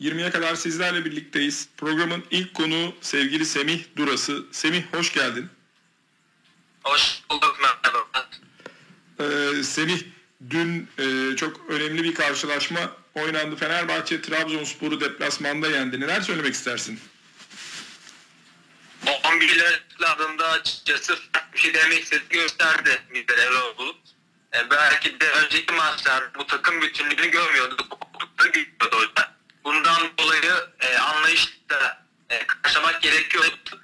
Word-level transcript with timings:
20'ye 0.00 0.30
kadar 0.30 0.54
sizlerle 0.54 1.04
birlikteyiz. 1.04 1.68
Programın 1.76 2.24
ilk 2.30 2.54
konuğu 2.54 2.94
sevgili 3.00 3.46
Semih 3.46 3.84
Durası. 3.96 4.44
Semih 4.52 4.82
hoş 4.92 5.12
geldin. 5.12 5.48
Hoş 6.84 7.20
bulduk 7.30 7.58
merhaba. 7.62 8.28
Ee, 9.20 9.62
Semih 9.62 10.00
dün 10.50 10.88
e, 10.98 11.36
çok 11.36 11.60
önemli 11.68 12.04
bir 12.04 12.14
karşılaşma 12.14 12.80
oynandı. 13.14 13.56
Fenerbahçe 13.56 14.22
Trabzonspor'u 14.22 15.00
deplasmanda 15.00 15.68
yendi. 15.68 16.00
Neler 16.00 16.20
söylemek 16.20 16.54
istersin? 16.54 17.00
O 19.06 19.10
11'ler 19.10 19.80
adında 20.06 20.48
açıkçası 20.48 21.18
bir 21.54 21.58
şey 21.58 21.74
demek 21.74 22.02
istedi 22.02 22.24
gösterdi 22.30 23.02
bizlere 23.14 23.40
Erol. 23.40 23.94
E, 24.54 24.70
belki 24.70 25.20
de 25.20 25.30
önceki 25.30 25.74
maçlar 25.74 26.24
bu 26.38 26.46
takım 26.46 26.82
bütünlüğünü 26.82 27.30
görmüyorduk. 27.30 27.90
Kopuklukları 27.90 28.48
gidiyordu 28.48 28.96
hoca. 28.96 29.30
Bundan 29.64 30.02
dolayı 30.18 30.52
e, 30.80 30.98
anlayışla 30.98 32.04
e, 32.30 32.46
karşılamak 32.46 33.02
gerekiyordu. 33.02 33.80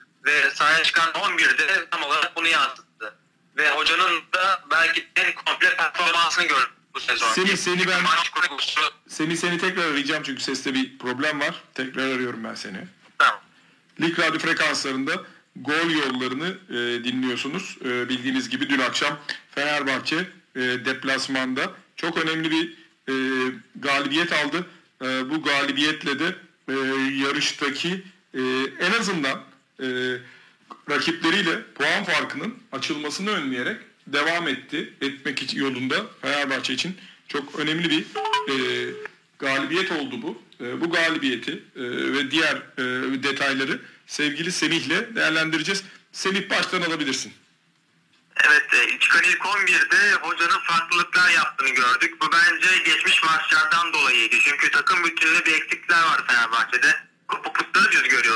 Sahaya 0.76 0.84
çıkan 0.84 1.10
11'de 1.10 1.86
tam 1.90 2.02
olarak 2.02 2.36
bunu 2.36 2.48
yansıttı. 2.48 3.14
Ve 3.56 3.70
hocanın 3.70 4.22
da 4.34 4.64
belki 4.70 5.06
en 5.16 5.34
komple 5.34 5.76
performansını 5.76 6.46
gördük 6.46 6.70
bu 6.94 7.00
sezon. 7.00 7.32
Semih, 7.32 7.56
seni 7.56 7.86
ben-. 7.88 8.04
Semih 9.08 9.36
seni 9.36 9.58
tekrar 9.58 9.84
arayacağım 9.90 10.22
çünkü 10.22 10.42
seste 10.42 10.74
bir 10.74 10.98
problem 10.98 11.40
var. 11.40 11.62
Tekrar 11.74 12.08
arıyorum 12.08 12.44
ben 12.44 12.54
seni. 12.54 12.78
Tamam. 13.18 13.40
Lig 14.00 14.18
radyo 14.18 14.38
frekanslarında 14.38 15.12
gol 15.56 15.90
yollarını 15.90 16.58
e, 16.70 17.04
dinliyorsunuz. 17.04 17.76
E, 17.84 18.08
bildiğiniz 18.08 18.48
gibi 18.48 18.70
dün 18.70 18.78
akşam 18.78 19.18
Fenerbahçe 19.54 20.16
e, 20.56 20.60
deplasmanda 20.60 21.72
çok 21.96 22.18
önemli 22.18 22.50
bir 22.50 22.72
e, 23.08 23.14
galibiyet 23.76 24.32
aldı. 24.32 24.66
E, 25.02 25.30
bu 25.30 25.42
galibiyetle 25.42 26.18
de 26.18 26.36
e, 26.68 26.72
yarıştaki 27.22 28.04
e, 28.34 28.40
en 28.80 28.92
azından 28.92 29.40
e, 29.82 29.86
rakipleriyle 30.90 31.62
puan 31.74 32.04
farkının 32.04 32.54
açılmasını 32.72 33.30
önleyerek 33.30 33.80
devam 34.06 34.48
etti. 34.48 34.92
Etmek 35.00 35.56
yolunda 35.56 35.96
Fenerbahçe 36.22 36.72
için 36.72 36.96
çok 37.28 37.58
önemli 37.58 37.90
bir 37.90 38.00
e, 38.52 38.54
galibiyet 39.38 39.92
oldu 39.92 40.22
bu. 40.22 40.42
E, 40.60 40.80
bu 40.80 40.90
galibiyeti 40.90 41.52
e, 41.52 41.82
ve 42.12 42.30
diğer 42.30 42.56
e, 42.56 42.82
detayları 43.22 43.80
sevgili 44.06 44.52
Semih'le 44.52 45.16
değerlendireceğiz. 45.16 45.84
Semih 46.12 46.50
baştan 46.50 46.82
alabilirsin. 46.82 47.32
Evet, 48.44 48.64
e, 48.74 48.98
çıkan 48.98 49.22
ilk 49.22 49.40
11'de 49.40 50.12
hocanın 50.12 50.58
farklılıklar 50.58 51.30
yaptığını 51.30 51.70
gördük. 51.70 52.14
Bu 52.22 52.26
bence 52.32 52.68
geçmiş 52.84 53.22
maçlardan 53.22 53.92
dolayıydı. 53.92 54.36
Çünkü 54.44 54.70
takım 54.70 55.04
bütününde 55.04 55.46
bir 55.46 55.52
eksikler 55.52 56.02
var 56.02 56.26
Fenerbahçe'de. 56.26 56.96
Kopuklukları 57.28 57.90
biz 57.90 58.02
görüyorduk. 58.02 58.35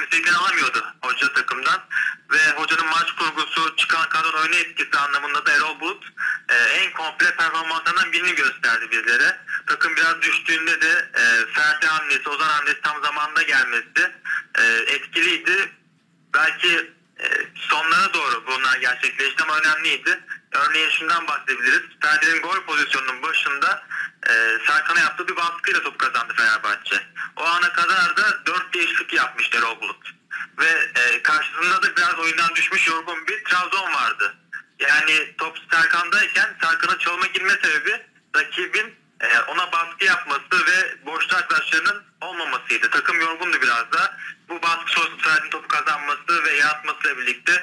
İstediklerini 0.00 0.38
alamıyordu 0.38 0.94
hoca 1.02 1.32
takımdan. 1.32 1.80
Ve 2.30 2.50
hocanın 2.56 2.86
maç 2.86 3.12
kurgusu, 3.12 3.76
çıkan 3.76 4.08
kadro 4.08 4.40
oyunu 4.40 4.54
etkisi 4.54 4.98
anlamında 4.98 5.46
da 5.46 5.52
Erol 5.52 5.80
Bulut 5.80 6.04
e, 6.48 6.54
en 6.54 6.92
komple 6.92 7.36
performanslarından 7.36 8.12
birini 8.12 8.34
gösterdi 8.34 8.90
bizlere. 8.90 9.38
Takım 9.66 9.96
biraz 9.96 10.22
düştüğünde 10.22 10.80
de 10.80 11.10
e, 11.14 11.22
Ferdi 11.52 11.86
hamlesi, 11.86 12.28
Ozan 12.28 12.48
hamlesi 12.48 12.80
tam 12.80 13.02
zamanında 13.02 13.42
gelmesi 13.42 14.12
e, 14.58 14.64
etkiliydi 14.94 15.72
belki 16.34 16.92
e, 17.20 17.26
sonlara 17.54 18.14
doğru 18.14 18.46
bunlar 18.46 18.76
gerçekleşti 18.76 19.42
ama 19.42 19.58
önemliydi. 19.58 20.20
Örneğin 20.68 20.90
şundan 20.90 21.26
bahsedebiliriz. 21.26 21.82
Ferdi'nin 22.00 22.42
gol 22.42 22.64
pozisyonunun 22.66 23.22
başında 23.22 23.82
e, 24.28 24.32
Serkan'a 24.66 25.00
yaptığı 25.00 25.28
bir 25.28 25.36
baskıyla 25.36 25.82
top 25.82 25.98
kazandı 25.98 26.34
Fenerbahçe. 26.36 27.02
O 27.36 27.44
ana 27.44 27.72
kadar 27.72 28.16
da 28.16 28.46
4 28.46 28.74
değişiklik 28.74 29.12
yapmıştı 29.12 29.58
Erol 29.58 29.80
Bulut. 29.80 30.14
Ve 30.58 30.90
e, 31.00 31.22
karşısında 31.22 31.82
da 31.82 31.96
biraz 31.96 32.18
oyundan 32.18 32.54
düşmüş 32.54 32.88
yorgun 32.88 33.26
bir 33.26 33.44
Trabzon 33.44 33.94
vardı. 33.94 34.34
Yani 34.78 35.34
top 35.38 35.58
Serkan'dayken 35.72 36.56
Serkan'ın 36.62 36.98
çalıma 36.98 37.26
girme 37.26 37.58
sebebi 37.62 38.02
rakibin 38.36 38.94
e, 39.20 39.38
ona 39.38 39.72
baskı 39.72 40.04
yapması 40.04 40.66
ve 40.66 41.06
boşta 41.06 41.36
arkadaşlarının 41.36 42.02
olmamasıydı. 42.20 42.90
Takım 42.90 43.20
yorgundu 43.20 43.62
biraz 43.62 43.92
da. 43.92 44.16
Bu 44.48 44.62
baskı 44.62 44.92
sonrası 44.92 45.16
Ferdi'nin 45.16 45.50
topu 45.50 45.68
kazanması 45.68 46.44
ve 46.44 46.56
yaratmasıyla 46.56 47.18
birlikte 47.18 47.61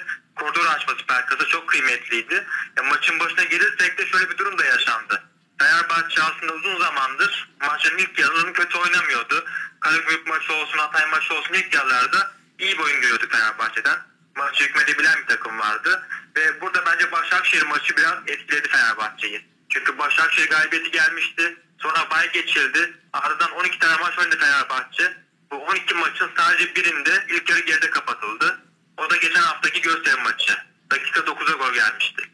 açması 0.89 1.05
Pelkas'a 1.05 1.45
çok 1.45 1.67
kıymetliydi. 1.67 2.47
Ya, 2.77 2.83
maçın 2.83 3.19
başına 3.19 3.43
gelirsek 3.43 3.97
de 3.97 4.07
şöyle 4.07 4.29
bir 4.29 4.37
durum 4.37 4.57
da 4.57 4.65
yaşandı. 4.65 5.23
Fenerbahçe 5.59 6.21
aslında 6.21 6.53
uzun 6.53 6.79
zamandır 6.79 7.49
maçın 7.61 7.97
ilk 7.97 8.19
yarılarını 8.19 8.53
kötü 8.53 8.77
oynamıyordu. 8.77 9.45
Karabük 9.79 10.27
maçı 10.27 10.53
olsun, 10.53 10.77
Hatay 10.77 11.05
maçı 11.05 11.33
olsun 11.33 11.53
ilk 11.53 11.73
yarılarda 11.73 12.31
iyi 12.59 12.77
bir 12.77 12.83
oyun 12.83 13.01
görüyorduk 13.01 13.31
Fenerbahçe'den. 13.31 13.97
Maçı 14.35 14.63
hükmedebilen 14.63 15.21
bir 15.21 15.25
takım 15.25 15.59
vardı. 15.59 16.07
Ve 16.35 16.61
burada 16.61 16.85
bence 16.85 17.11
Başakşehir 17.11 17.65
maçı 17.65 17.97
biraz 17.97 18.17
etkiledi 18.27 18.69
Fenerbahçe'yi. 18.69 19.45
Çünkü 19.69 19.97
Başakşehir 19.97 20.49
galibiyeti 20.49 20.91
gelmişti. 20.91 21.57
Sonra 21.81 22.09
bay 22.11 22.31
geçildi. 22.31 22.93
Ardından 23.13 23.51
12 23.51 23.79
tane 23.79 24.01
maç 24.01 24.19
oynadı 24.19 24.39
Fenerbahçe. 24.39 25.13
Bu 25.51 25.55
12 25.55 25.93
maçın 25.93 26.29
sadece 26.37 26.75
birinde 26.75 27.25
ilk 27.29 27.49
yarı 27.49 27.59
geride 27.59 27.89
kapatıldı. 27.89 28.59
O 28.97 29.09
da 29.09 29.15
geçen 29.15 29.41
haftaki 29.41 29.81
gösteri 29.81 30.21
maçı. 30.21 30.57
Dakika 30.91 31.19
9'a 31.19 31.57
gol 31.57 31.73
gelmişti. 31.73 32.29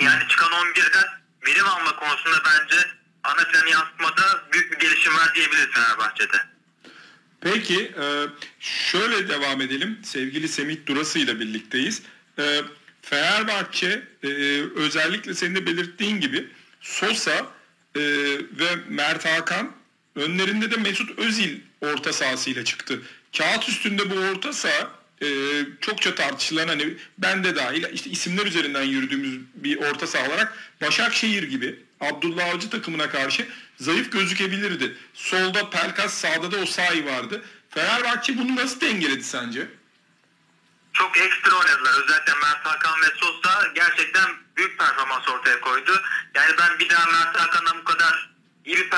Yani 0.00 0.28
çıkan 0.28 0.52
11'den 0.52 1.04
verim 1.46 1.66
alma 1.66 1.96
konusunda 1.96 2.42
bence 2.44 2.76
ana 3.24 3.44
planı 3.44 3.70
yansıtmada 3.70 4.42
büyük 4.52 4.72
bir 4.72 4.78
gelişim 4.78 5.16
var 5.16 5.34
diyebiliriz 5.34 5.70
Fenerbahçe'de. 5.72 6.36
Peki 7.40 7.94
e, 8.00 8.26
şöyle 8.60 9.28
devam 9.28 9.60
edelim. 9.60 9.98
Sevgili 10.02 10.48
Semih 10.48 10.76
Durası 10.86 11.18
ile 11.18 11.40
birlikteyiz. 11.40 12.02
E, 12.38 12.62
Fenerbahçe 13.02 14.08
e, 14.22 14.28
özellikle 14.76 15.34
senin 15.34 15.54
de 15.54 15.66
belirttiğin 15.66 16.20
gibi 16.20 16.48
Sosa 16.80 17.46
ve 18.52 18.76
Mert 18.88 19.24
Hakan 19.24 19.72
önlerinde 20.16 20.70
de 20.70 20.76
Mesut 20.76 21.18
Özil 21.18 21.60
orta 21.80 22.12
sahasıyla 22.12 22.64
çıktı. 22.64 23.02
Kağıt 23.36 23.68
üstünde 23.68 24.10
bu 24.10 24.14
orta 24.14 24.52
saha 24.52 24.90
e, 25.22 25.26
çokça 25.80 26.14
tartışılan 26.14 26.68
hani 26.68 26.96
ben 27.18 27.44
de 27.44 27.56
dahil 27.56 27.84
işte 27.92 28.10
isimler 28.10 28.46
üzerinden 28.46 28.82
yürüdüğümüz 28.82 29.40
bir 29.54 29.76
orta 29.76 30.06
saha 30.06 30.28
olarak 30.28 30.58
Başakşehir 30.80 31.42
gibi 31.42 31.82
Abdullah 32.00 32.54
Avcı 32.54 32.70
takımına 32.70 33.10
karşı 33.10 33.48
zayıf 33.76 34.12
gözükebilirdi. 34.12 34.96
Solda 35.14 35.70
Pelkas, 35.70 36.14
sağda 36.14 36.52
da 36.52 36.56
Osayi 36.56 37.06
vardı. 37.06 37.42
Fenerbahçe 37.70 38.38
bunu 38.38 38.56
nasıl 38.56 38.80
dengeledi 38.80 39.24
sence? 39.24 39.68
çok 40.96 41.16
ekstra 41.18 41.56
oynadılar. 41.56 41.92
Özellikle 42.04 42.34
Mert 42.34 42.66
Hakan 42.66 43.00
ve 43.00 43.06
Sosa 43.16 43.66
gerçekten 43.74 44.30
büyük 44.56 44.78
performans 44.78 45.28
ortaya 45.28 45.60
koydu. 45.60 46.02
Yani 46.34 46.54
ben 46.58 46.78
bir 46.78 46.88
daha 46.88 47.06
Mert 47.06 47.40
Hakan'dan 47.40 47.78
bu 47.78 47.84
kadar 47.84 48.30
iyi 48.64 48.76
bir 48.76 48.90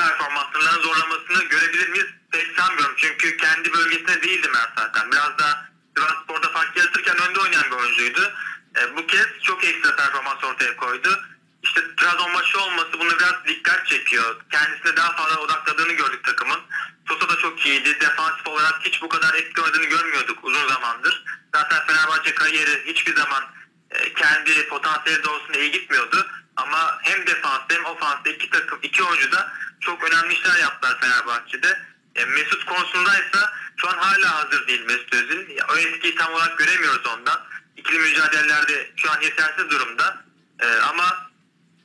zorlamasını 0.83 1.43
görebilir 1.43 1.89
miyiz? 1.89 2.07
Pek 2.31 2.47
sanmıyorum. 2.57 2.95
Çünkü 2.97 3.37
kendi 3.37 3.73
bölgesinde 3.73 4.21
değildi 4.21 4.47
Mert 4.53 4.77
Hakan. 4.77 5.11
Biraz 5.11 5.37
da 5.37 5.68
Sivasspor'da 5.97 6.49
fark 6.49 6.77
yaratırken 6.77 7.17
önde 7.29 7.39
oynayan 7.39 7.63
bir 7.71 7.75
oyuncuydu. 7.75 8.33
E, 8.77 8.97
bu 8.97 9.07
kez 9.07 9.27
çok 9.43 9.63
ekstra 9.63 9.95
performans 9.95 10.43
ortaya 10.43 10.75
koydu. 10.75 11.23
İşte 11.63 11.81
Trabzon 11.97 12.31
maçı 12.31 12.59
olması 12.61 12.99
bunu 12.99 13.19
biraz 13.19 13.45
dikkat 13.47 13.87
çekiyor. 13.87 14.35
Kendisine 14.51 14.95
daha 14.97 15.11
fazla 15.11 15.39
odakladığını 15.39 15.93
gördük 15.93 16.23
takımın. 16.23 16.59
Sosa 17.07 17.29
da 17.29 17.35
çok 17.35 17.65
iyiydi. 17.65 17.99
Defansif 18.01 18.47
olarak 18.47 18.79
hiç 18.81 19.01
bu 19.01 19.09
kadar 19.09 19.33
etkili 19.33 19.61
oynadığını 19.61 19.85
görmüyorduk 19.85 20.39
uzun 20.43 20.67
zamandır. 20.67 21.23
Zaten 21.55 21.85
Fenerbahçe 21.87 22.35
kariyeri 22.35 22.85
hiçbir 22.85 23.15
zaman 23.15 23.43
e, 23.91 24.13
kendi 24.13 24.67
potansiyeli 24.67 25.23
doğrusunda 25.23 25.57
iyi 25.57 25.71
gitmiyordu. 25.71 26.27
Ama 26.55 26.97
hem 27.01 27.27
defansta 27.27 27.75
hem 27.75 27.85
ofansta 27.85 28.29
iki 28.29 28.49
takım, 28.49 28.79
iki 28.83 29.03
oyuncu 29.03 29.31
da 29.31 29.53
çok 29.79 30.03
önemli 30.03 30.33
işler 30.33 30.57
yaptılar 30.57 30.99
Fenerbahçe'de. 30.99 31.79
E, 32.19 32.25
Mesut 32.25 32.65
konusundaysa 32.65 33.53
şu 33.77 33.89
an 33.89 33.97
hala 33.97 34.35
hazır 34.35 34.67
değil 34.67 34.85
Mesut 34.85 35.13
Özil. 35.13 35.57
O 35.73 35.77
etkiyi 35.77 36.15
tam 36.15 36.33
olarak 36.33 36.57
göremiyoruz 36.57 37.05
ondan. 37.05 37.39
İkili 37.77 37.99
mücadelelerde 37.99 38.91
şu 38.95 39.11
an 39.11 39.21
yetersiz 39.21 39.69
durumda. 39.69 40.23
E, 40.59 40.67
ama 40.67 41.29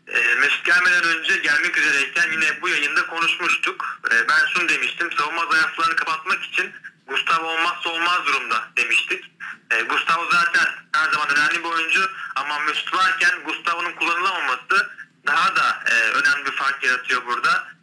e, 0.09 0.35
Mesut 0.35 0.65
gelmeden 0.65 1.05
önce 1.05 1.37
gelmek 1.37 1.79
üzereyken 1.79 2.33
yine 2.33 2.63
bu 2.63 2.69
yayında 2.69 3.07
konuşmuştuk. 3.07 4.01
E, 4.13 4.29
ben 4.29 4.47
şunu 4.55 4.69
demiştim. 4.69 5.13
Savunma 5.13 5.47
zayıflarını 5.47 5.97
kapatmak 5.97 6.45
için 6.45 6.73
Gustavo 7.07 7.47
olmazsa 7.47 7.91
olmaz 7.91 8.27
durumda 8.27 8.69
demiştik. 8.77 9.25
E, 9.71 9.83
Gustavo 9.83 10.31
zaten 10.33 10.67
her 10.93 11.13
zaman 11.13 11.29
önemli 11.37 11.59
bir 11.59 11.69
oyuncu 11.69 12.11
ama 12.35 12.59
Mesut 12.59 12.95
varken 12.95 13.45
Gustavo'nun 13.45 13.93
kullanılamaması 13.93 14.91
daha 15.27 15.57
da 15.57 15.85
e, 15.91 15.95
önemli 15.95 16.47
bir 16.47 16.53
fark 16.53 16.85
yaratıyor 16.85 17.27
burada. 17.27 17.75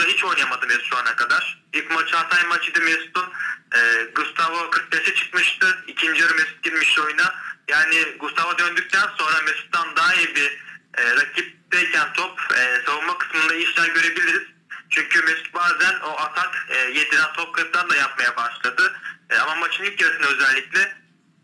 İle 0.00 0.12
hiç 0.12 0.24
oynayamadı 0.24 0.66
Mesut 0.66 0.84
şu 0.84 0.96
ana 0.96 1.16
kadar. 1.16 1.62
İlk 1.72 1.90
maçı 1.90 2.16
Hatay 2.16 2.44
maçıydı 2.44 2.80
Mesut'un. 2.80 3.32
E, 3.74 4.04
Gustavo 4.14 4.56
45'e 4.56 5.14
çıkmıştı. 5.14 5.84
İkinci 5.86 6.22
yarı 6.22 6.34
Mesut 6.34 6.62
girmişti 6.62 7.00
oyuna. 7.00 7.34
Yani 7.68 8.04
Gustavo 8.20 8.58
döndükten 8.58 9.08
sonra 9.18 9.42
Mesut'tan 9.42 9.96
daha 9.96 10.14
iyi 10.14 10.34
bir 10.34 10.58
e, 10.98 11.16
rakipteyken 11.16 12.12
top 12.12 12.40
e, 12.56 12.82
savunma 12.86 13.18
kısmında 13.18 13.54
işler 13.54 13.86
görebiliriz. 13.88 14.42
Çünkü 14.90 15.24
bazen 15.54 16.00
o 16.00 16.10
atak 16.10 16.66
e, 16.68 16.78
yediren 16.78 17.32
top 17.32 17.54
kayıplarını 17.54 17.90
da 17.90 17.96
yapmaya 17.96 18.36
başladı. 18.36 18.96
E, 19.30 19.36
ama 19.36 19.54
maçın 19.54 19.84
ilk 19.84 20.00
yarısında 20.00 20.28
özellikle 20.28 20.96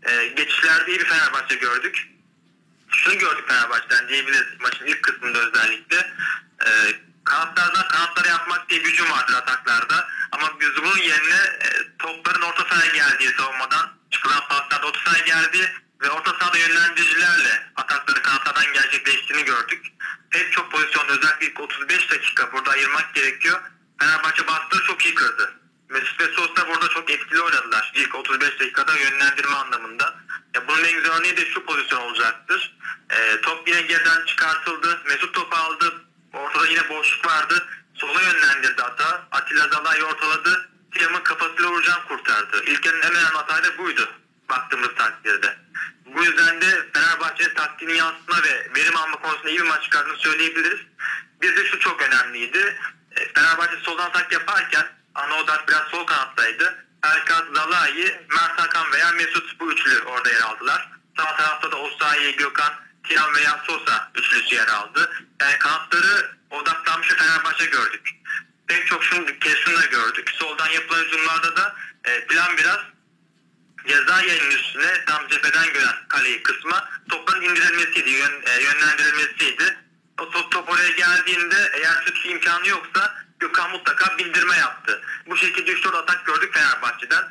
e, 0.03 0.27
geçişlerde 0.27 0.91
iyi 0.91 1.01
bir 1.01 1.05
Fenerbahçe 1.05 1.55
gördük. 1.55 2.09
Şunu 2.89 3.19
gördük 3.19 3.49
Fenerbahçe'den 3.49 4.09
diyebiliriz 4.09 4.61
maçın 4.61 4.87
ilk 4.87 5.03
kısmında 5.03 5.39
özellikle. 5.39 5.97
E, 6.67 6.71
kanatlardan 7.25 7.89
kanatlara 7.89 8.29
yapmak 8.29 8.69
diye 8.69 8.81
hücum 8.81 9.11
vardır 9.11 9.35
ataklarda. 9.35 10.09
Ama 10.33 10.61
biz 10.61 10.77
bunun 10.77 10.99
yerine 10.99 11.41
e, 11.61 11.69
topların 11.99 12.43
orta 12.43 12.65
sahaya 12.65 12.93
geldiği 12.93 13.35
savunmadan 13.37 13.91
çıkılan 14.11 14.49
paslarda 14.49 14.87
orta 14.87 15.01
sahaya 15.05 15.25
geldiği 15.25 15.69
ve 16.03 16.11
orta 16.11 16.31
sahada 16.41 16.59
yönlendiricilerle 16.59 17.73
atakları 17.77 18.23
kanatlardan 18.23 18.73
gerçekleştiğini 18.73 19.45
gördük. 19.45 19.87
Pek 20.31 20.53
çok 20.53 20.73
pozisyonda 20.73 21.13
özellikle 21.13 21.47
ilk 21.47 21.61
35 21.61 22.11
dakika 22.11 22.53
burada 22.53 22.71
ayırmak 22.71 23.15
gerekiyor. 23.15 23.61
Fenerbahçe 24.01 24.47
bastığı 24.47 24.83
çok 24.87 25.05
iyi 25.05 25.15
kırdı. 25.15 25.55
Mesut 25.89 26.21
ve 26.21 26.25
Sosa 26.25 26.69
burada 26.69 26.89
çok 26.89 27.11
etkili 27.11 27.41
oynadılar. 27.41 27.93
İlk 27.95 28.15
35 28.15 28.61
dakikada 28.61 28.99
yönlendirme 28.99 29.55
anlamında. 29.55 30.15
Ya 30.55 30.69
bunun 30.69 30.85
en 30.85 30.95
güzel 30.95 31.13
örneği 31.13 31.37
de 31.37 31.47
şu 31.47 31.65
pozisyon 31.65 32.01
olacaktır. 32.01 32.77
E, 33.11 33.41
top 33.41 33.69
yine 33.69 33.83
geriden 33.83 34.27
çıkartıldı. 34.27 35.03
Mesut 35.07 35.35
topu 35.35 35.57
aldı. 35.57 36.04
Ortada 36.55 36.71
yine 36.71 36.89
boşluk 36.89 37.27
vardı. 37.27 37.67
Sola 37.95 38.23
yönlendirdi 38.23 38.83
hata. 38.83 39.27
Atilla 39.31 39.69
Zalai 39.69 40.05
ortaladı. 40.05 40.71
Tiam'ın 40.93 41.21
kafasıyla 41.21 41.71
vuracağım 41.71 42.01
kurtardı. 42.09 42.65
İlkenin 42.65 43.01
en 43.01 43.11
önemli 43.11 43.37
hatayı 43.37 43.65
da 43.65 43.79
buydu. 43.79 44.11
Baktığımız 44.49 44.95
takdirde. 44.97 45.57
Bu 46.07 46.25
yüzden 46.25 46.61
de 46.61 46.89
Fenerbahçe'nin 46.93 47.55
taktiğini 47.55 47.97
yansıtma 47.97 48.37
ve 48.43 48.69
verim 48.77 48.97
alma 48.97 49.17
konusunda 49.17 49.51
iyi 49.51 49.59
bir 49.59 49.67
maç 49.67 49.83
çıkardığını 49.83 50.17
söyleyebiliriz. 50.17 50.81
Bizde 51.43 51.67
şu 51.67 51.79
çok 51.79 52.03
önemliydi. 52.03 52.79
E, 53.17 53.33
Fenerbahçe 53.33 53.77
soldan 53.77 54.07
atak 54.07 54.33
yaparken 54.33 54.87
ana 55.15 55.35
odak 55.35 55.69
biraz 55.69 55.83
sol 55.83 56.07
kanattaydı. 56.07 56.87
Erkan 57.03 57.55
Zalai, 57.55 58.27
Mert 58.31 58.61
Hakan 58.61 58.93
veya 58.93 59.13
Mesut 59.13 59.61
bu 59.61 59.73
üçlü 59.73 60.03
orada 60.03 60.31
yer 60.31 60.41
aldılar. 60.41 60.91
Sağ 61.17 61.37
tarafta 61.37 61.73
da 61.73 61.77
Osayi, 61.77 62.37
Gökhan, 62.37 62.73
Tiam 63.09 63.35
veya 63.35 63.61
Sosa 63.67 64.11
üçlüsü 64.15 64.55
yer 64.55 64.69
aldı. 64.69 65.13
Yani 65.41 65.59
kanatları 65.59 66.35
odaklanmış 66.55 67.09
Fenerbahçe 67.09 67.67
gördük. 67.67 68.09
Pek 68.67 68.87
çok 68.87 69.05
şunu, 69.05 69.27
şunu 69.65 69.83
da 69.83 69.87
gördük. 69.87 70.31
Soldan 70.35 70.69
yapılan 70.69 71.05
hücumlarda 71.05 71.57
da 71.57 71.77
e, 72.05 72.27
plan 72.27 72.57
biraz 72.59 72.79
ceza 73.87 74.23
yayının 74.23 74.51
üstüne 74.51 75.05
tam 75.07 75.29
cepheden 75.29 75.73
gören 75.73 75.97
kaleyi 76.09 76.43
kısma 76.43 76.91
topların 77.11 77.43
indirilmesiydi, 77.43 78.11
yön, 78.11 78.43
e, 78.47 78.63
yönlendirilmesiydi. 78.63 79.79
O 80.21 80.31
top, 80.31 80.53
top 80.53 80.71
oraya 80.71 80.91
geldiğinde 80.91 81.71
eğer 81.75 82.03
şut 82.05 82.27
imkanı 82.27 82.69
yoksa 82.69 83.25
Gökhan 83.39 83.71
mutlaka 83.71 84.19
bildirme 84.19 84.57
yaptı. 84.57 85.03
Bu 85.27 85.37
şekilde 85.37 85.73
3-4 85.73 85.97
atak 85.97 86.27
gördük 86.27 86.55
Fenerbahçe'den. 86.55 87.23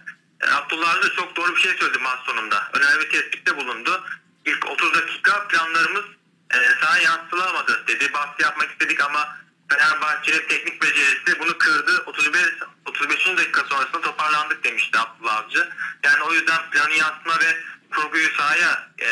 E, 0.42 0.52
Abdullah 0.52 1.04
da 1.04 1.14
çok 1.14 1.36
doğru 1.36 1.56
bir 1.56 1.62
şey 1.62 1.74
söyledi 1.74 1.98
maç 1.98 2.20
sonunda. 2.26 2.70
Önemli 2.74 3.10
tespitte 3.10 3.58
bulundu. 3.58 4.04
İlk 4.46 4.70
30 4.70 4.94
dakika 4.94 5.48
planlarımız 5.48 6.06
e, 6.54 6.82
sahaya 6.82 7.04
yansılamadı 7.04 7.84
dedi. 7.88 8.14
Baskı 8.14 8.42
yapmak 8.44 8.72
istedik 8.72 9.02
ama 9.02 9.38
Fenerbahçe'nin 9.70 10.48
teknik 10.48 10.82
becerisi 10.82 11.40
bunu 11.40 11.58
kırdı. 11.58 12.04
35 12.06 12.42
35. 12.86 13.38
dakika 13.38 13.64
sonrasında 13.64 14.02
toparlandık 14.02 14.64
demişti 14.64 14.98
Abdullah 15.00 15.38
Avcı. 15.38 15.70
Yani 16.04 16.24
o 16.24 16.34
yüzden 16.34 16.70
planı 16.72 16.94
yansıtma 16.94 17.40
ve 17.40 17.58
kurguyu 17.92 18.30
sahaya 18.38 18.90
e, 19.02 19.08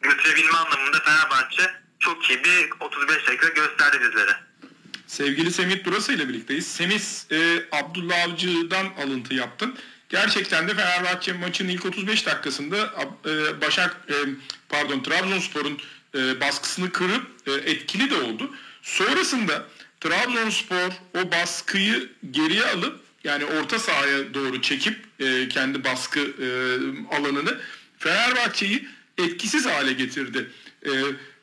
götürebilme 0.00 0.56
anlamında 0.56 1.00
Fenerbahçe 1.00 1.70
çok 1.98 2.30
iyi 2.30 2.44
bir 2.44 2.70
35 2.80 3.26
dakika 3.26 3.48
gösterdi 3.48 4.00
bizlere. 4.00 4.36
Sevgili 5.06 5.52
Semih 5.52 5.84
Durası 5.84 6.12
ile 6.12 6.28
birlikteyiz. 6.28 6.66
Semih 6.66 7.00
e, 7.30 7.66
Abdullah 7.72 8.24
Avcı'dan 8.24 8.86
alıntı 8.86 9.34
yaptın. 9.34 9.78
Gerçekten 10.08 10.68
de 10.68 10.74
Fenerbahçe 10.74 11.32
maçın 11.32 11.68
ilk 11.68 11.86
35 11.86 12.26
dakikasında 12.26 12.76
e, 13.26 13.60
Başak 13.60 13.96
e, 14.08 14.14
pardon 14.68 15.02
Trabzonspor'un 15.02 15.80
e, 16.14 16.40
baskısını 16.40 16.92
kırıp 16.92 17.26
e, 17.46 17.52
etkili 17.52 18.10
de 18.10 18.14
oldu. 18.14 18.54
Sonrasında 18.82 19.66
Trabzonspor 20.00 20.90
o 21.14 21.32
baskıyı 21.32 22.08
geriye 22.30 22.64
alıp 22.64 23.00
yani 23.24 23.44
orta 23.44 23.78
sahaya 23.78 24.34
doğru 24.34 24.62
çekip 24.62 24.98
e, 25.20 25.48
kendi 25.48 25.84
baskı 25.84 26.20
e, 26.20 26.46
alanını 27.16 27.58
Fenerbahçe'yi 27.98 28.88
etkisiz 29.18 29.66
hale 29.66 29.92
getirdi. 29.92 30.50
E, 30.86 30.90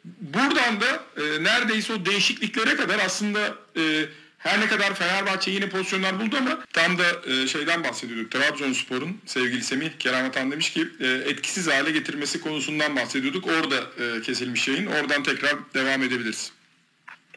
buradan 0.06 0.82
da 0.82 1.04
e, 1.18 1.44
neredeyse 1.44 1.94
o 1.94 2.06
değişikliklere 2.06 2.76
kadar 2.76 3.00
aslında 3.00 3.56
e, 3.78 4.06
her 4.38 4.60
ne 4.60 4.68
kadar 4.68 4.96
Fenerbahçe 4.96 5.52
yine 5.52 5.70
pozisyonlar 5.70 6.20
buldu 6.20 6.38
ama 6.40 6.60
tam 6.74 6.98
da 6.98 7.04
e, 7.26 7.48
şeyden 7.48 7.84
bahsediyorduk. 7.84 8.32
Trabzonspor'un 8.32 9.22
sevgili 9.26 9.64
Semih 9.64 9.90
Kerem 10.00 10.26
Atan 10.26 10.52
demiş 10.52 10.74
ki 10.74 10.88
e, 11.00 11.08
etkisiz 11.08 11.68
hale 11.68 11.92
getirmesi 11.92 12.42
konusundan 12.42 12.96
bahsediyorduk. 12.96 13.48
Orada 13.48 13.76
e, 13.76 14.22
kesilmiş 14.22 14.68
yayın. 14.68 14.86
Oradan 14.86 15.24
tekrar 15.24 15.56
devam 15.74 16.04
edebiliriz. 16.04 16.52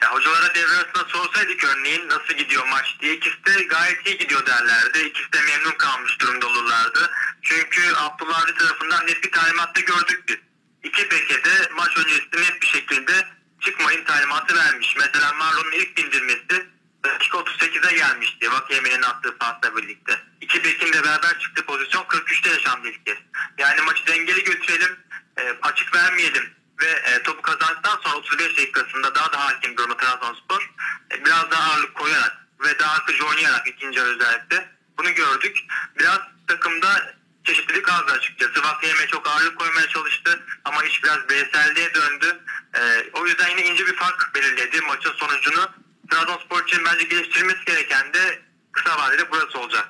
Ya 0.02 0.12
hocalara 0.12 0.54
devre 0.54 0.74
arasında 0.74 1.04
sorsaydık 1.08 1.64
örneğin 1.64 2.08
nasıl 2.08 2.34
gidiyor 2.34 2.68
maç 2.68 2.96
diye 3.00 3.14
ikisi 3.14 3.44
de 3.46 3.62
gayet 3.62 4.06
iyi 4.06 4.18
gidiyor 4.18 4.46
derlerdi. 4.46 4.98
İkisi 4.98 5.32
de 5.32 5.38
memnun 5.40 5.78
kalmış 5.78 6.20
durumda 6.20 6.46
olurlardı. 6.46 7.10
Çünkü 7.42 7.82
Abdullah 7.96 8.42
Avcı 8.42 8.54
tarafından 8.54 9.06
net 9.06 9.24
bir 9.24 9.30
talimatta 9.30 9.80
gördük 9.80 10.24
biz. 10.28 10.36
İki 10.84 11.10
beke 11.10 11.44
de 11.44 11.68
maç 11.76 11.98
öncesinde 11.98 12.40
net 12.40 12.62
bir 12.62 12.66
şekilde 12.66 13.26
çıkmayın 13.60 14.04
talimatı 14.04 14.56
vermiş. 14.56 14.94
Mesela 14.98 15.32
Marlon'un 15.32 15.72
ilk 15.72 15.96
bindirmesi 15.96 16.66
dakika 17.04 17.38
38'e 17.38 17.96
gelmişti 17.96 18.52
Vakiyeme'nin 18.52 19.02
attığı 19.02 19.38
pasla 19.38 19.76
birlikte. 19.76 20.20
İki 20.40 20.64
bekin 20.64 20.92
de 20.92 21.04
beraber 21.04 21.38
çıktığı 21.38 21.66
pozisyon 21.66 22.02
43'te 22.02 22.50
yaşandı 22.50 22.88
ilk 22.88 23.06
kez. 23.06 23.18
Yani 23.58 23.80
maçı 23.80 24.06
dengeli 24.06 24.44
götürelim, 24.44 24.98
e, 25.38 25.42
açık 25.62 25.94
vermeyelim 25.94 26.54
ve 26.82 26.88
e, 26.88 27.22
topu 27.22 27.42
kazandıktan 27.42 27.98
sonra 28.02 28.16
35 28.16 28.56
dakikasında 28.56 29.14
daha 29.14 29.32
da 29.32 29.44
hakim 29.44 29.76
durma 29.76 29.96
Trabzonspor 29.96 30.70
e, 31.12 31.24
biraz 31.24 31.50
daha 31.50 31.72
ağırlık 31.72 31.94
koyarak 31.94 32.46
ve 32.64 32.78
daha 32.78 32.94
akıcı 32.94 33.26
oynayarak 33.26 33.68
ikinci 33.68 34.00
özellikle 34.00 34.68
bunu 34.98 35.14
gördük. 35.14 35.58
Biraz 35.98 36.18
takımda 36.46 37.14
çeşitlilik 37.44 37.88
azdı 37.88 38.12
açıkçası. 38.12 38.62
Vakiyeme 38.62 39.06
çok 39.06 39.28
ağırlık 39.28 39.58
koymaya 39.58 39.88
çalıştı 39.88 40.40
ama 40.64 40.84
iş 40.84 41.04
biraz 41.04 41.28
bireyselliğe 41.28 41.94
döndü. 41.94 42.40
E, 42.74 43.10
o 43.12 43.26
yüzden 43.26 43.48
yine 43.48 43.62
ince 43.62 43.86
bir 43.86 43.96
fark 43.96 44.34
belirledi 44.34 44.80
maçın 44.80 45.12
sonucunu. 45.12 45.70
Trabzonspor 46.10 46.64
için 46.66 46.78
bence 46.84 47.04
geliştirilmesi 47.04 47.64
gereken 47.66 48.14
de 48.14 48.38
kısa 48.72 48.98
vadede 48.98 49.30
burası 49.30 49.58
olacak. 49.58 49.88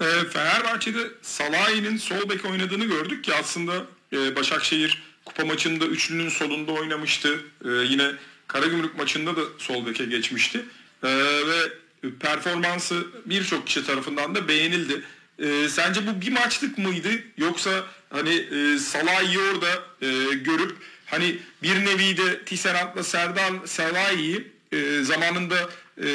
E, 0.00 0.04
Fenerbahçe'de 0.32 1.08
Salahi'nin 1.22 1.96
sol 1.96 2.28
bek 2.30 2.44
oynadığını 2.44 2.84
gördük 2.84 3.24
ki 3.24 3.34
aslında 3.34 3.86
e, 4.12 4.36
Başakşehir 4.36 5.02
kupa 5.24 5.44
maçında 5.44 5.86
üçlünün 5.86 6.28
solunda 6.28 6.72
oynamıştı. 6.72 7.40
E, 7.64 7.68
yine 7.70 8.12
Karagümrük 8.48 8.98
maçında 8.98 9.36
da 9.36 9.40
sol 9.58 9.86
beke 9.86 10.04
geçmişti. 10.04 10.64
E, 11.02 11.08
ve 11.46 11.72
performansı 12.20 13.06
birçok 13.26 13.66
kişi 13.66 13.86
tarafından 13.86 14.34
da 14.34 14.48
beğenildi. 14.48 15.02
E, 15.38 15.68
sence 15.68 16.06
bu 16.06 16.20
bir 16.20 16.32
maçlık 16.32 16.78
mıydı 16.78 17.10
yoksa 17.36 17.70
hani 18.10 18.34
e, 18.34 18.78
Salah'ı 18.78 19.50
orada 19.50 19.84
e, 20.02 20.34
görüp 20.34 20.76
hani 21.06 21.38
bir 21.62 21.84
nevi 21.84 22.16
de 22.16 22.44
Tisserant'la 22.44 23.02
Serdar 23.02 23.52
Salah'ı 23.64 24.44
e, 24.72 25.02
zamanında 25.02 25.56
e, 25.98 26.06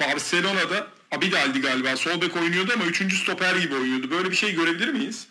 Barcelona'da 0.00 0.86
Abidal'di 1.12 1.60
galiba 1.60 1.96
sol 1.96 2.20
bek 2.20 2.36
oynuyordu 2.36 2.72
ama 2.74 2.84
üçüncü 2.84 3.16
stoper 3.16 3.56
gibi 3.56 3.74
oynuyordu. 3.74 4.10
Böyle 4.10 4.30
bir 4.30 4.36
şey 4.36 4.54
görebilir 4.54 4.88
miyiz? 4.88 5.26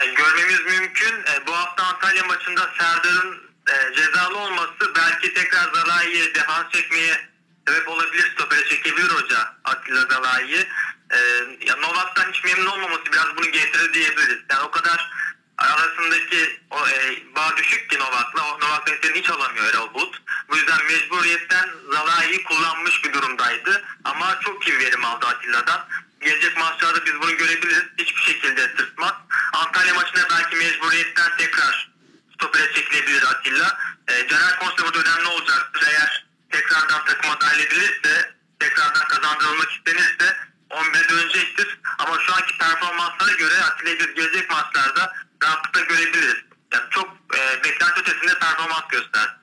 E, 0.00 0.06
görmemiz 0.06 0.60
mümkün. 0.66 1.14
E, 1.14 1.46
bu 1.46 1.52
hafta 1.52 1.82
Antalya 1.82 2.24
maçında 2.24 2.70
Serdar'ın 2.78 3.38
e, 3.68 3.94
cezalı 3.94 4.38
olması 4.38 4.94
belki 4.96 5.34
tekrar 5.34 5.72
Zalai'ye 5.74 6.34
defans 6.34 6.72
çekmeye 6.72 7.20
sebep 7.68 7.88
olabilir. 7.88 8.32
Stopere 8.34 8.68
çekebilir 8.68 9.10
hoca 9.10 9.54
Atilla 9.64 10.00
Zalai'yi. 10.00 10.66
E, 11.10 11.18
ya 11.66 11.76
Novak'tan 11.76 12.32
hiç 12.32 12.44
memnun 12.44 12.66
olmaması 12.66 13.04
biraz 13.12 13.36
bunu 13.36 13.46
getirir 13.46 13.94
diyebiliriz. 13.94 14.38
Yani 14.50 14.62
o 14.62 14.70
kadar 14.70 15.10
arasındaki 15.58 16.60
o 16.70 16.88
e, 16.88 17.22
bağ 17.36 17.56
düşük 17.56 17.90
ki 17.90 17.98
Novak'la. 17.98 18.54
O 18.54 18.60
Novak'la 18.60 18.94
istediğini 18.94 19.18
hiç 19.18 19.30
alamıyor 19.30 19.66
Erol 19.66 19.94
Bulut. 19.94 20.22
Bu 20.48 20.56
yüzden 20.56 20.84
mecburiyetten 20.84 21.70
Zalai'yi 21.92 22.44
kullanmış 22.44 23.04
bir 23.04 23.12
durumdaydı. 23.12 23.84
Ama 24.04 24.40
çok 24.40 24.68
iyi 24.68 24.78
bir 24.78 24.84
verim 24.84 25.04
aldı 25.04 25.26
Atilla'dan. 25.26 25.86
Gelecek 26.20 26.56
maçlarda 26.56 27.04
biz 27.06 27.14
bunu 27.22 27.36
görebiliriz. 27.36 27.84
Hiçbir 27.98 28.22
şekilde 28.22 28.60
sırtmaz. 28.76 29.12
Antalya 29.52 29.94
maçında 29.94 30.26
belki 30.30 30.56
mecburiyetten 30.56 31.36
tekrar 31.36 31.92
stopere 32.34 32.72
çekilebilir 32.72 33.22
Atilla. 33.22 33.78
E, 34.08 34.28
Caner 34.28 34.58
Konsa 34.58 34.84
burada 34.84 34.98
önemli 34.98 35.28
olacaktır. 35.28 35.86
Eğer 35.90 36.26
tekrardan 36.50 37.04
takıma 37.04 37.40
dahil 37.40 37.55
edilirse, 37.66 38.34
tekrardan 38.58 39.08
kazandırılmak 39.08 39.70
istenirse 39.70 40.36
11'e 40.70 41.08
dönecektir. 41.08 41.78
Ama 41.98 42.18
şu 42.26 42.34
anki 42.34 42.58
performanslara 42.58 43.32
göre 43.32 43.54
Atilla'yı 43.54 43.98
biz 43.98 44.14
gelecek 44.14 44.50
maçlarda 44.50 45.12
rahatlıkla 45.42 45.80
görebiliriz. 45.80 46.36
Yani 46.72 46.84
çok 46.90 47.16
e, 47.34 47.64
beklenti 47.64 48.00
ötesinde 48.00 48.38
performans 48.38 48.88
göster. 48.90 49.36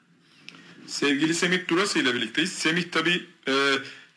Sevgili 0.87 1.35
Semih 1.35 1.67
Durası 1.67 1.99
ile 1.99 2.15
birlikteyiz. 2.15 2.53
Semih 2.53 2.91
tabi 2.91 3.29
e, 3.47 3.53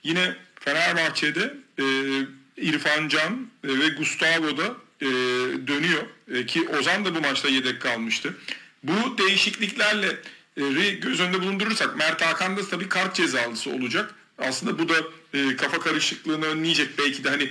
yine 0.03 0.37
Fenerbahçe'de 0.61 1.55
e, 1.79 1.85
İrfan 2.57 3.09
Can 3.09 3.51
e, 3.65 3.69
ve 3.79 3.89
Gustavo 3.89 4.57
da 4.57 4.75
e, 5.01 5.07
dönüyor. 5.67 6.03
E, 6.33 6.47
ki 6.47 6.69
Ozan 6.69 7.05
da 7.05 7.15
bu 7.15 7.21
maçta 7.21 7.49
yedek 7.49 7.83
kalmıştı. 7.83 8.37
Bu 8.83 9.19
değişikliklerle 9.19 10.17
göz 11.01 11.21
önünde 11.21 11.43
bulundurursak 11.43 11.97
Mert 11.97 12.23
Hakan 12.23 12.57
da 12.57 12.69
tabii 12.69 12.89
kart 12.89 13.15
cezalısı 13.15 13.71
olacak. 13.71 14.15
Aslında 14.39 14.79
bu 14.79 14.89
da 14.89 14.95
e, 15.35 15.57
kafa 15.57 15.81
karışıklığını 15.81 16.47
önleyecek 16.47 16.99
belki 16.99 17.25
de 17.25 17.31
hani 17.31 17.45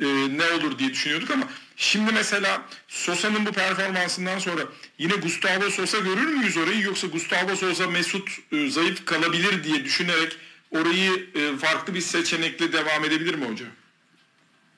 e, 0.00 0.06
ne 0.38 0.44
olur 0.52 0.78
diye 0.78 0.90
düşünüyorduk 0.90 1.30
ama 1.30 1.48
şimdi 1.76 2.12
mesela 2.12 2.62
Sosa'nın 2.88 3.46
bu 3.46 3.52
performansından 3.52 4.38
sonra 4.38 4.60
yine 4.98 5.16
Gustavo 5.16 5.70
Sosa 5.70 5.98
görür 5.98 6.26
müyüz 6.26 6.56
orayı 6.56 6.80
yoksa 6.82 7.06
Gustavo 7.06 7.56
Sosa 7.56 7.86
Mesut 7.86 8.28
e, 8.52 8.70
zayıf 8.70 9.06
kalabilir 9.06 9.64
diye 9.64 9.84
düşünerek 9.84 10.36
orayı 10.70 11.30
e, 11.34 11.58
farklı 11.58 11.94
bir 11.94 12.00
seçenekle 12.00 12.72
devam 12.72 13.04
edebilir 13.04 13.34
mi 13.34 13.46
hoca? 13.46 13.64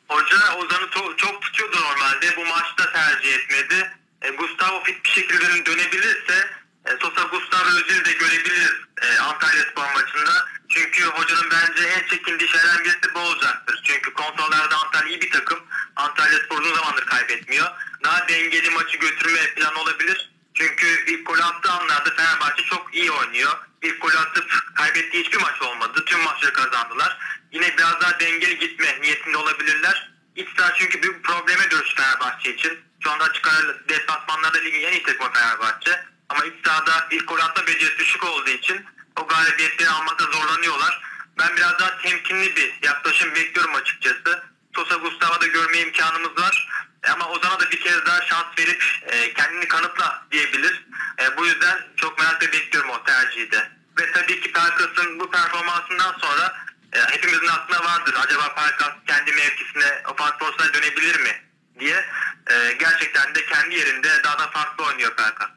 Hoca 0.09 0.37
Ozan'ı 0.57 0.87
to- 0.87 1.17
çok 1.17 1.43
tutuyordu 1.43 1.77
normalde. 1.81 2.37
Bu 2.37 2.45
maçta 2.45 2.93
tercih 2.93 3.35
etmedi. 3.35 3.91
E, 4.23 4.31
Gustavo 4.31 4.85
fit 4.85 5.05
bir 5.05 5.11
şekilde 5.11 5.67
dönebilirse 5.67 6.51
e, 6.87 6.91
Sosa 7.01 7.23
Gustavo 7.23 7.69
Özil'i 7.69 8.05
de 8.05 8.13
görebiliriz 8.13 8.73
e, 9.03 9.19
Antalya 9.19 9.63
Spor 9.63 9.85
maçında. 9.95 10.49
Çünkü 10.69 11.05
hocanın 11.05 11.51
bence 11.51 11.83
en 11.89 12.09
çekindiği 12.09 12.49
şeylerden 12.51 12.85
birisi 12.85 13.15
bu 13.15 13.19
olacaktır. 13.19 13.81
Çünkü 13.85 14.13
kontrollerde 14.13 14.75
Antalya 14.75 15.09
iyi 15.09 15.21
bir 15.21 15.31
takım. 15.31 15.59
Antalya 15.97 16.39
Spor 16.39 16.59
uzun 16.61 16.75
zamandır 16.75 17.07
kaybetmiyor. 17.07 17.67
Daha 18.05 18.29
dengeli 18.29 18.71
maçı 18.71 18.99
götürme 18.99 19.55
planı 19.55 19.79
olabilir. 19.81 20.31
Çünkü 20.55 21.05
ilk 21.07 21.27
gol 21.27 21.39
attığı 21.39 21.73
anlarda 21.73 22.11
Fenerbahçe 22.17 22.63
çok 22.63 22.95
iyi 22.95 23.11
oynuyor. 23.13 23.53
İlk 23.83 24.03
gol 24.03 24.15
atıp 24.15 24.51
kaybettiği 24.75 25.25
hiçbir 25.25 25.41
maç 25.41 25.63
olmadı. 25.63 26.05
Tüm 26.07 26.21
maçları 26.21 26.53
kazandılar. 26.53 27.19
Yine 27.53 27.77
biraz 27.79 28.01
daha 28.01 28.21
dengeli 28.21 28.59
gitme 28.59 28.99
niyetinde 29.03 29.37
olabilirler. 29.37 30.11
İç 30.37 30.49
saha 30.57 30.75
çünkü 30.75 31.03
büyük 31.03 31.17
bir 31.19 31.23
probleme 31.23 31.71
dönüştü 31.71 32.03
Fenerbahçe 32.19 32.55
için. 32.55 32.79
Şu 33.01 33.11
anda 33.11 33.25
açık 33.25 33.49
ara 33.49 33.89
deplasmanlarda 33.89 34.59
ligin 34.59 34.83
en 34.83 34.93
iyi 34.93 35.03
takımı 35.03 35.33
Fenerbahçe. 35.33 36.05
Ama 36.29 36.45
iç 36.45 36.67
sahada 36.67 37.07
ilk 37.11 37.29
gol 37.29 37.39
atma 37.39 37.67
becerisi 37.67 37.99
düşük 37.99 38.25
olduğu 38.25 38.51
için 38.51 38.85
o 39.17 39.27
galibiyetleri 39.27 39.91
almakta 39.91 40.25
zorlanıyorlar. 40.25 41.03
Ben 41.39 41.57
biraz 41.57 41.79
daha 41.79 41.99
temkinli 41.99 42.57
bir 42.57 42.79
yaklaşım 42.83 43.35
bekliyorum 43.35 43.75
açıkçası. 43.75 44.43
Sosa 44.75 44.95
Gustavo'da 44.95 45.47
görme 45.47 45.79
imkanımız 45.79 46.43
var. 46.43 46.69
Ama 47.13 47.29
Ozan'a 47.29 47.61
da 47.61 47.71
bir 47.71 47.81
kez 47.81 48.07
daha 48.07 48.23
şans 48.23 48.47
verip 48.59 48.85
e, 49.07 49.35
kendini 49.35 49.69
kanıtla 49.69 50.27
diyebilir. 50.31 50.87
E, 51.21 51.37
bu 51.37 51.47
yüzden 51.47 51.79
çok 51.97 52.19
merakla 52.19 52.53
bekliyorum 52.53 52.91
o 52.91 53.05
tercihi 53.05 53.51
de. 53.51 53.71
Ve 53.99 54.13
tabii 54.13 54.41
ki 54.41 54.53
Pelkas'ın 54.53 55.21
bu 55.21 55.31
performansından 55.31 56.15
sonra 56.19 56.57
e, 56.93 57.01
hepimizin 57.01 57.47
aklına 57.47 57.85
vardır. 57.85 58.15
Acaba 58.25 58.55
Pelkas 58.55 58.93
kendi 59.07 59.33
mevkisine 59.33 60.03
ofans 60.09 60.39
postuna 60.39 60.75
dönebilir 60.75 61.21
mi 61.21 61.48
diye. 61.81 62.05
E, 62.51 62.55
gerçekten 62.81 63.35
de 63.35 63.45
kendi 63.47 63.75
yerinde 63.75 64.09
daha 64.25 64.39
da 64.39 64.51
farklı 64.51 64.85
oynuyor 64.85 65.17
Pelkas. 65.17 65.49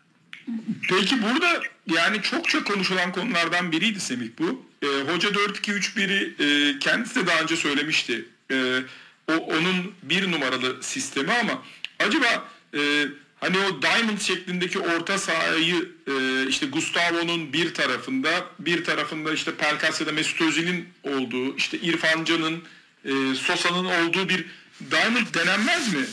Peki 0.89 1.21
burada 1.21 1.61
yani 1.87 2.21
çokça 2.21 2.63
konuşulan 2.63 3.11
konulardan 3.11 3.71
biriydi 3.71 3.99
Semih 3.99 4.29
bu. 4.39 4.65
E, 4.83 4.87
Hoca 4.87 5.29
4-2-3-1'i 5.29 6.35
e, 6.39 6.79
kendisi 6.79 7.15
de 7.15 7.27
daha 7.27 7.41
önce 7.41 7.55
söylemişti. 7.55 8.25
E, 8.51 8.79
o 9.27 9.33
onun 9.33 9.93
bir 10.03 10.31
numaralı 10.31 10.83
sistemi 10.83 11.31
ama 11.33 11.63
acaba 11.99 12.49
e, 12.73 13.05
hani 13.39 13.57
o 13.57 13.81
Diamond 13.81 14.19
şeklindeki 14.19 14.79
orta 14.79 15.17
sahayı 15.17 15.89
e, 16.07 16.47
işte 16.47 16.65
Gustavo'nun 16.65 17.53
bir 17.53 17.73
tarafında 17.73 18.45
bir 18.59 18.83
tarafında 18.83 19.33
işte 19.33 19.55
Pelkas 19.55 20.01
ya 20.01 20.07
da 20.07 20.11
Mesut 20.11 20.41
Özil'in 20.41 20.89
olduğu 21.03 21.57
işte 21.57 21.77
İrfan 21.77 22.23
Can'ın 22.23 22.63
e, 23.05 23.35
Sosa'nın 23.35 23.85
olduğu 23.85 24.29
bir 24.29 24.45
Diamond 24.91 25.33
denenmez 25.33 25.93
mi? 25.93 26.05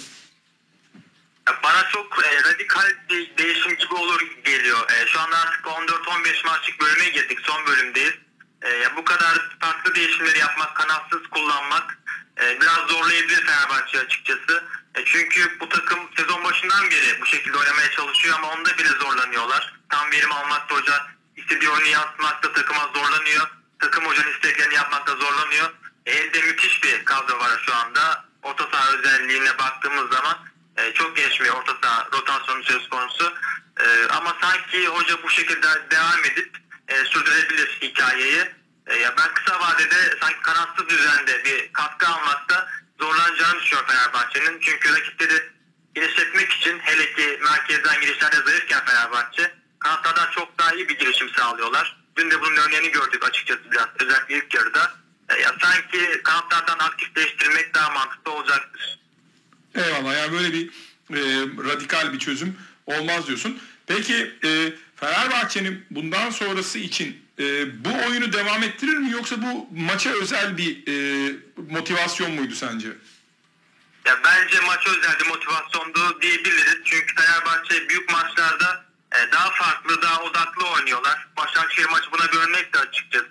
Bana 1.62 1.88
çok 1.88 2.24
e, 2.24 2.44
radikal 2.44 2.90
bir 3.10 3.36
değişim 3.38 3.76
gibi 3.76 3.94
olur 3.94 4.22
geliyor. 4.44 4.90
E, 4.90 5.06
şu 5.06 5.20
anda 5.20 5.36
artık 5.36 5.66
14-15 5.66 6.46
maçlık 6.46 6.80
bölüme 6.80 7.08
girdik. 7.08 7.38
Son 7.42 7.66
bölümdeyiz. 7.66 8.14
E, 8.62 8.68
ya 8.68 8.96
bu 8.96 9.04
kadar 9.04 9.56
farklı 9.60 9.94
değişimleri 9.94 10.38
yapmak, 10.38 10.76
kanatsız 10.76 11.22
kullanmak 11.30 11.98
e, 12.40 12.60
biraz 12.60 12.78
zorlayabilir 12.78 13.46
Fenerbahçe 13.46 13.98
açıkçası. 13.98 14.64
E, 14.94 15.04
çünkü 15.04 15.56
bu 15.60 15.68
takım 15.68 15.98
sezon 16.16 16.44
başından 16.44 16.90
beri 16.90 17.20
bu 17.20 17.26
şekilde 17.26 17.56
oynamaya 17.56 17.90
çalışıyor 17.90 18.34
ama 18.38 18.52
onda 18.52 18.78
bile 18.78 18.88
zorlanıyorlar. 18.88 19.74
Tam 19.88 20.10
verim 20.10 20.32
almakta 20.32 20.74
hoca 20.74 21.06
istediği 21.36 21.70
oyunu 21.70 21.88
yansıtmakta 21.88 22.52
takıma 22.52 22.90
zorlanıyor. 22.94 23.48
Takım 23.78 24.06
hocanın 24.06 24.32
isteklerini 24.32 24.74
yapmakta 24.74 25.14
zorlanıyor. 25.14 25.70
E, 26.06 26.12
elde 26.12 26.42
müthiş 26.42 26.84
bir 26.84 27.04
kadro 27.04 27.38
var 27.38 27.62
şu 27.66 27.74
anda. 27.74 28.27
Orta 28.48 28.68
saha 28.72 28.92
özelliğine 28.92 29.58
baktığımız 29.58 30.10
zaman 30.12 30.36
e, 30.76 30.92
çok 30.92 31.16
geniş 31.16 31.40
bir 31.40 31.48
orta 31.48 31.72
saha 31.82 32.08
rotasyonu 32.12 32.62
söz 32.64 32.88
konusu. 32.88 33.34
E, 33.80 33.86
ama 34.10 34.36
sanki 34.40 34.86
hoca 34.86 35.22
bu 35.22 35.30
şekilde 35.30 35.66
devam 35.90 36.24
edip 36.32 36.56
e, 36.88 37.04
sürdürebilir 37.04 37.78
hikayeyi. 37.82 38.44
E, 38.86 38.96
ya 38.96 39.14
ben 39.18 39.34
kısa 39.34 39.60
vadede 39.60 40.16
sanki 40.20 40.40
kanatsız 40.42 40.88
düzende 40.88 41.44
bir 41.44 41.72
katkı 41.72 42.06
almakta 42.06 42.68
zorlanacağını 43.00 43.60
düşünüyorum 43.60 43.88
Fenerbahçe'nin. 43.88 44.60
Çünkü 44.60 44.94
rakipleri 44.94 45.52
genişletmek 45.94 46.52
için 46.52 46.78
hele 46.78 47.12
ki 47.12 47.40
merkezden 47.42 48.00
girişlerde 48.00 48.36
zayıfken 48.46 48.84
Fenerbahçe 48.84 49.54
kanatlardan 49.78 50.30
çok 50.30 50.58
daha 50.58 50.72
iyi 50.72 50.88
bir 50.88 50.98
girişim 50.98 51.28
sağlıyorlar. 51.28 51.96
Dün 52.16 52.30
de 52.30 52.40
bunun 52.40 52.56
örneğini 52.56 52.90
gördük 52.90 53.24
açıkçası 53.24 53.70
biraz 53.72 53.86
özellikle 54.00 54.36
ilk 54.36 54.54
yarıda. 54.54 54.92
E, 55.28 55.40
ya 55.40 55.54
sanki 55.60 56.22
kanatlardan 56.24 56.78
aktifleştirmek 56.78 57.74
daha 57.74 57.90
mantıklı 57.90 58.32
olacaktır. 58.32 58.98
Eyvallah 59.74 60.16
yani 60.16 60.32
böyle 60.32 60.52
bir 60.52 60.68
e, 61.10 61.20
radikal 61.70 62.12
bir 62.12 62.18
çözüm 62.18 62.56
olmaz 62.86 63.26
diyorsun. 63.26 63.60
Peki 63.86 64.38
e, 64.44 64.72
Fenerbahçe'nin 64.96 65.86
bundan 65.90 66.30
sonrası 66.30 66.78
için 66.78 67.24
e, 67.38 67.44
bu 67.84 67.88
oyunu 68.08 68.32
devam 68.32 68.62
ettirir 68.62 68.96
mi 68.96 69.10
yoksa 69.10 69.42
bu 69.42 69.68
maça 69.72 70.10
özel 70.10 70.56
bir 70.56 70.86
e, 70.86 71.32
motivasyon 71.70 72.32
muydu 72.32 72.54
sence? 72.54 72.88
Ya 74.04 74.18
bence 74.24 74.60
maç 74.60 74.86
özel 74.86 75.18
bir 75.20 75.26
motivasyondu 75.26 76.22
diyebiliriz. 76.22 76.76
Çünkü 76.84 77.14
Fenerbahçe 77.14 77.88
büyük 77.88 78.12
maçlarda 78.12 78.84
e, 79.12 79.32
daha 79.32 79.50
farklı, 79.50 80.02
daha 80.02 80.22
odaklı 80.22 80.66
oynuyorlar. 80.66 81.26
Başakşehir 81.36 81.88
maçı 81.88 82.12
buna 82.12 82.32
bir 82.32 82.36
örnekti 82.36 82.78
açıkçası. 82.78 83.27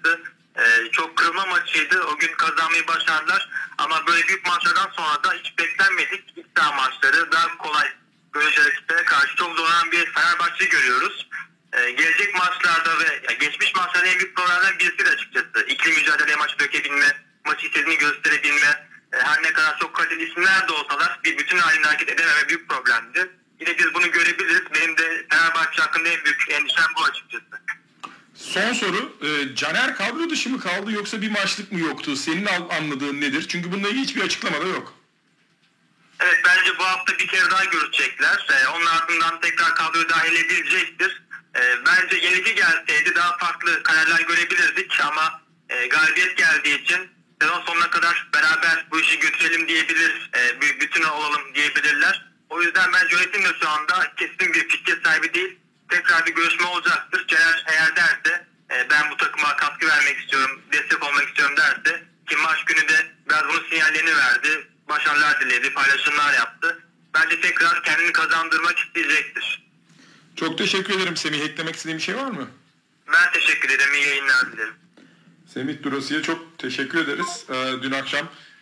Kırılma 1.38 1.56
maçıydı. 1.56 2.04
O 2.04 2.18
gün 2.18 2.34
kazanmayı 2.34 2.88
başardılar. 2.88 3.50
Ama 3.78 4.08
böyle 4.08 4.28
büyük 4.28 4.48
maçlardan 4.48 4.92
sonra 4.96 5.24
da 5.24 5.34
hiç 5.34 5.58
beklenmedik 5.58 6.38
iddia 6.38 6.72
maçları 6.72 7.32
daha 7.32 7.58
kolay 7.58 7.88
görece 8.34 8.66
rakiplere 8.66 9.04
karşı 9.04 9.36
çok 9.36 9.58
zorlanan 9.58 9.92
bir 9.92 10.14
Fenerbahçe 10.14 10.66
görüyoruz. 10.66 11.30
E, 11.74 11.92
gelecek 11.92 12.36
maçlarda 12.36 13.00
ve 13.00 13.36
geçmiş 13.40 13.76
maçlarda 13.76 14.08
en 14.08 14.20
büyük 14.20 14.36
problemlerden 14.36 14.80
birisi 14.80 15.06
de 15.06 15.10
açıkçası. 15.10 15.66
İkili 15.68 15.96
mücadeleye 15.96 16.36
maçı 16.36 16.60
dökebilme, 16.60 17.18
maçı 17.46 17.68
istediğini 17.68 17.98
gösterebilme. 17.98 18.88
E, 19.14 19.18
her 19.18 19.44
ne 19.44 19.54
kadar 19.54 19.80
çok 19.80 19.96
kaliteli 19.96 20.30
isimler 20.30 20.68
de 20.68 20.72
olsalar 20.72 21.20
bir 21.24 21.38
bütün 21.38 21.58
halinde 21.58 21.88
hareket 21.88 22.10
edememe 22.10 22.48
büyük 22.48 22.70
problemdi. 22.70 23.32
Yine 23.60 23.78
biz 23.78 23.94
bunu 23.94 24.12
görebiliriz. 24.12 24.74
Benim 24.76 24.98
de 24.98 25.26
Fenerbahçe 25.30 25.82
hakkında 25.82 26.10
en 26.10 26.26
büyük 26.26 26.46
endişem 26.50 26.88
bu 26.98 27.04
açıkçası. 27.04 27.47
Son 28.58 28.74
soru 28.74 29.18
e, 29.22 29.56
Caner 29.56 29.96
kadro 29.96 30.30
dışı 30.30 30.50
mı 30.50 30.60
kaldı 30.60 30.92
yoksa 30.92 31.22
bir 31.22 31.32
maçlık 31.32 31.72
mı 31.72 31.80
yoktu? 31.80 32.16
Senin 32.16 32.46
anladığın 32.46 33.22
nedir? 33.22 33.46
Çünkü 33.48 33.72
bununla 33.72 33.90
ilgili 33.90 34.04
hiçbir 34.04 34.22
açıklama 34.22 34.62
da 34.62 34.68
yok. 34.68 34.94
Evet 36.20 36.42
bence 36.46 36.80
bu 36.80 36.84
hafta 36.84 37.18
bir 37.18 37.28
kere 37.28 37.52
daha 37.52 37.66
görüşecekler. 37.66 38.48
Ee, 38.50 38.68
onun 38.68 38.86
ardından 38.86 39.40
tekrar 39.42 39.76
kadroya 39.76 40.10
dahil 40.10 40.36
edilecektir. 40.36 41.24
Ee, 41.56 41.62
bence 41.86 42.18
yenilgi 42.18 42.56
gelseydi 42.56 43.16
daha 43.16 43.38
farklı 43.38 43.84
kararlar 43.84 44.22
görebilirdik 44.22 45.02
ama 45.02 45.42
e, 45.70 45.88
galibiyet 45.88 46.38
geldiği 46.38 46.84
için 46.84 47.10
sezon 47.42 47.62
sonuna 47.62 47.90
kadar 47.90 48.30
beraber 48.34 48.86
bu 48.92 49.00
işi 49.00 49.20
götürelim 49.20 49.68
diyebilir, 49.68 50.30
e, 50.36 50.62
bir 50.62 50.80
bütün 50.80 51.04
olalım 51.04 51.56
diyebilirler. 51.56 52.28
O 52.50 52.62
yüzden 52.62 52.94
bence 52.94 53.16
yönetim 53.16 53.44
de 53.44 53.50
şu 53.60 53.70
anda 53.70 54.14
kesin 54.18 54.54
bir 54.54 54.68
fikir 54.68 55.04
sahibi 55.04 55.34
değil. 55.34 55.60
Tekrar 55.90 56.26
bir 56.26 56.36
görüşme 56.36 56.66
olacaktır. 56.66 57.28
Caner 57.28 57.66
eğer 57.68 57.96
derse 57.96 58.47
e, 58.72 58.90
ben 58.90 59.12
bu 59.12 59.18
takıma 59.18 59.56
katkı 59.56 59.88
vermek 59.88 60.20
istiyorum, 60.20 60.62
destek 60.72 61.04
olmak 61.04 61.28
istiyorum 61.28 61.58
derse 61.58 62.04
ki 62.30 62.36
maç 62.36 62.66
günü 62.66 62.88
de 62.88 63.06
biraz 63.30 63.44
bunun 63.50 63.70
sinyallerini 63.70 64.18
verdi. 64.18 64.68
Başarılar 64.90 65.40
diledi, 65.42 65.74
paylaşımlar 65.74 66.34
yaptı. 66.34 66.80
Bence 67.14 67.42
tekrar 67.42 67.84
kendini 67.84 68.12
kazandırmak 68.12 68.78
isteyecektir. 68.80 69.68
Çok 70.36 70.58
teşekkür 70.58 70.94
ederim 70.94 71.18
Semih. 71.18 71.42
Eklemek 71.42 71.76
istediğin 71.76 71.98
bir 71.98 72.04
şey 72.04 72.16
var 72.16 72.32
mı? 72.32 72.48
Ben 73.14 73.32
teşekkür 73.32 73.70
ederim. 73.70 73.94
İyi 73.94 74.08
yayınlar 74.08 74.52
dilerim. 74.52 74.74
Semih 75.54 75.84
Durasi'ye 75.84 76.22
çok 76.22 76.60
teşekkür 76.60 77.00
ederiz. 77.00 77.46
Ee, 77.50 77.74
dün 77.82 77.92
akşam 77.92 78.30